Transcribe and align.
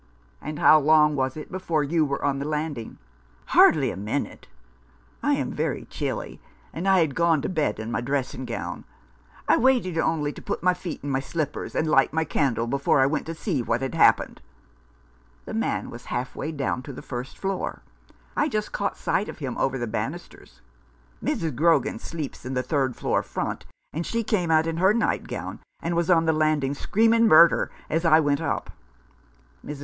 "And 0.41 0.57
how 0.57 0.79
long 0.79 1.15
was 1.15 1.37
it 1.37 1.51
before 1.51 1.83
you 1.83 2.03
were 2.03 2.25
on 2.25 2.39
the 2.39 2.47
landing?"" 2.47 2.97
Hardly 3.55 3.91
a 3.91 3.95
minute. 3.95 4.47
I 5.21 5.33
am 5.33 5.51
very 5.51 5.85
chilly, 5.91 6.41
and 6.73 6.87
I 6.87 7.01
had 7.01 7.13
gone 7.13 7.39
to 7.43 7.49
bed 7.49 7.79
in 7.79 7.91
my 7.91 8.01
dressing 8.01 8.43
gown. 8.45 8.83
I 9.47 9.57
waited 9.57 9.99
only 9.99 10.33
to 10.33 10.41
put 10.41 10.63
my 10.63 10.73
feet 10.73 11.03
in 11.03 11.11
my 11.11 11.19
slippers 11.19 11.75
and 11.75 11.85
light 11.87 12.13
my 12.13 12.23
candle, 12.23 12.65
before 12.65 12.99
I 12.99 13.05
went 13.05 13.27
to 13.27 13.35
see 13.35 13.61
what 13.61 13.83
had 13.83 13.93
happened. 13.93 14.41
The 15.45 15.53
man 15.53 15.91
was 15.91 16.05
halfway 16.05 16.51
down 16.51 16.81
to 16.81 16.93
the 16.93 17.03
first 17.03 17.37
floor. 17.37 17.83
I 18.35 18.49
just 18.49 18.71
caught 18.71 18.97
sight 18.97 19.29
of 19.29 19.37
him 19.37 19.55
over 19.59 19.77
the 19.77 19.85
banisters. 19.85 20.61
Mrs. 21.23 21.55
Grogan 21.55 21.99
sleeps 21.99 22.43
in 22.43 22.55
the 22.55 22.63
third 22.63 22.95
floor 22.95 23.21
front, 23.21 23.67
and 23.93 24.03
she 24.03 24.23
came 24.23 24.49
out 24.49 24.65
in 24.65 24.77
her 24.77 24.95
nightgown, 24.95 25.59
and 25.79 25.95
was 25.95 26.09
on 26.09 26.25
the 26.25 26.33
land 26.33 26.63
ing 26.63 26.73
screaming 26.73 27.27
murder 27.27 27.69
as 27.87 28.03
I 28.03 28.19
went 28.19 28.41
up. 28.41 28.71
Mrs. 29.63 29.79